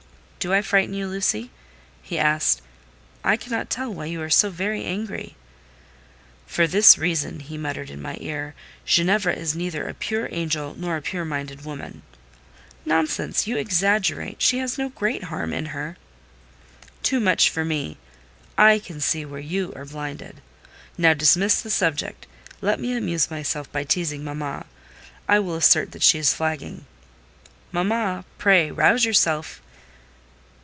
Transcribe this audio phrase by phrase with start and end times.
[0.43, 1.51] "Do I frighten you, Lucy?"
[2.01, 2.63] he asked.
[3.23, 5.35] "I cannot tell why you are so very angry."
[6.47, 8.55] "For this reason," he muttered in my ear.
[8.83, 12.01] "Ginevra is neither a pure angel, nor a pure minded woman."
[12.85, 13.45] "Nonsense!
[13.45, 15.95] you exaggerate: she has no great harm in her."
[17.03, 17.97] "Too much for me.
[18.57, 20.41] I can see where you are blind.
[20.97, 22.25] Now dismiss the subject.
[22.61, 24.65] Let me amuse myself by teasing mamma:
[25.27, 26.87] I will assert that she is flagging.
[27.71, 29.61] Mamma, pray rouse yourself."